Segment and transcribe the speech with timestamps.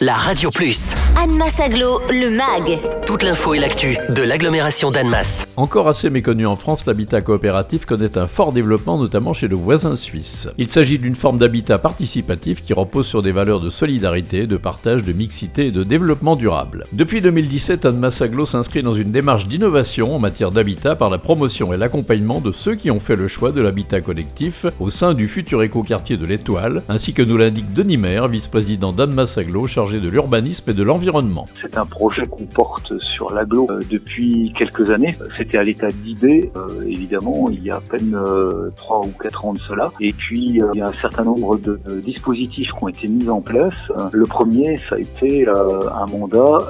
[0.00, 0.94] la Radio Plus.
[1.22, 2.80] Annemasse Aglo, le MAG.
[3.06, 5.46] Toute l'info et l'actu de l'agglomération d'Annemasse.
[5.56, 9.96] Encore assez méconnu en France, l'habitat coopératif connaît un fort développement, notamment chez le voisin
[9.96, 10.48] suisse.
[10.56, 15.02] Il s'agit d'une forme d'habitat participatif qui repose sur des valeurs de solidarité, de partage,
[15.02, 16.84] de mixité et de développement durable.
[16.92, 21.74] Depuis 2017, Annemasse Aglo s'inscrit dans une démarche d'innovation en matière d'habitat par la promotion
[21.74, 25.28] et l'accompagnement de ceux qui ont fait le choix de l'habitat collectif au sein du
[25.28, 30.08] futur écoquartier de l'Étoile, ainsi que nous l'indique Denis Maire, vice-président d'Annemasse Aglo, chargé de
[30.08, 31.46] l'urbanisme et de l'environnement.
[31.60, 35.16] C'est un projet qu'on porte sur l'aglo euh, depuis quelques années.
[35.36, 39.44] C'était à l'état d'idée, euh, évidemment, il y a à peine euh, trois ou quatre
[39.44, 39.90] ans de cela.
[40.00, 43.40] Et puis, il y a un certain nombre de, dispositifs qui ont été mis en
[43.40, 43.74] place.
[44.12, 46.62] Le premier, ça a été un mandat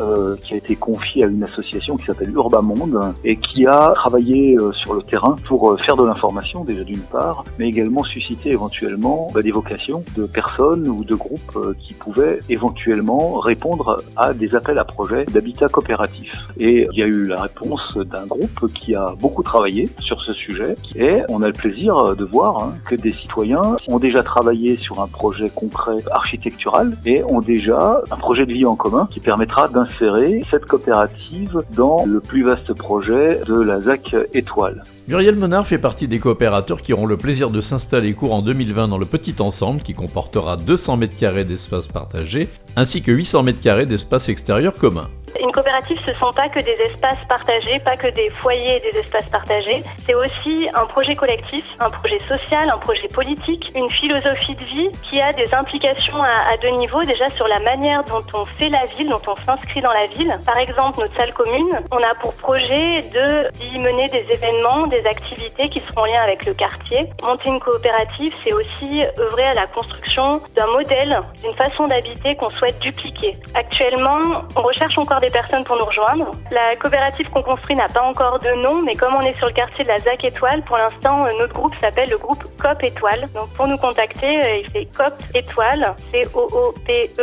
[0.42, 4.94] qui a été confié à une association qui s'appelle Urbamonde et qui a travaillé sur
[4.94, 9.50] le terrain pour faire de l'information, déjà d'une part, mais également susciter éventuellement bah, des
[9.50, 15.24] vocations de personnes ou de groupes qui pouvaient éventuellement répondre à des appels à projets
[15.24, 16.30] d'habitat coopératif.
[16.58, 20.32] Et il y a eu la réponse d'un groupe qui a beaucoup travaillé sur ce
[20.32, 24.76] sujet et on a le plaisir de voir hein, que des citoyens ont déjà travaillé
[24.76, 29.20] sur un projet concret architectural et ont déjà un projet de vie en commun qui
[29.20, 34.82] permettra d'insérer cette coopérative dans le plus vaste projet de la ZAC Étoile.
[35.08, 38.98] Muriel Monard fait partie des coopérateurs qui auront le plaisir de s'installer courant 2020 dans
[38.98, 44.74] le petit ensemble qui comportera 200 m2 d'espace partagé ainsi que 800 m2 d'espace extérieur
[44.74, 45.08] commun.
[45.40, 48.92] Une coopérative, ce ne sont pas que des espaces partagés, pas que des foyers et
[48.92, 49.82] des espaces partagés.
[50.04, 54.90] C'est aussi un projet collectif, un projet social, un projet politique, une philosophie de vie
[55.02, 57.02] qui a des implications à, deux niveaux.
[57.02, 60.38] Déjà sur la manière dont on fait la ville, dont on s'inscrit dans la ville.
[60.44, 65.04] Par exemple, notre salle commune, on a pour projet de y mener des événements, des
[65.06, 67.10] activités qui seront en lien avec le quartier.
[67.22, 72.50] Monter une coopérative, c'est aussi œuvrer à la construction d'un modèle, d'une façon d'habiter qu'on
[72.50, 73.36] souhaite dupliquer.
[73.54, 74.20] Actuellement,
[74.56, 76.30] on recherche encore des personnes pour nous rejoindre.
[76.50, 79.52] La coopérative qu'on construit n'a pas encore de nom, mais comme on est sur le
[79.52, 83.28] quartier de la ZAC Étoile, pour l'instant, euh, notre groupe s'appelle le groupe COP Étoile.
[83.34, 87.20] Donc pour nous contacter, euh, il fait COP Étoile, C-O-O-P-E-T-O-I-L-E,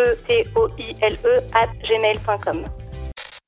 [1.53, 2.63] at gmail.com.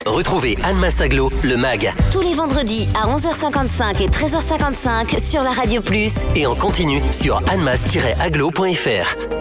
[0.05, 1.93] Retrouvez Anne Massaglo, le MAG.
[2.11, 6.25] Tous les vendredis à 11h55 et 13h55 sur la Radio Plus.
[6.35, 9.38] Et en continu sur annemass-aglo.fr.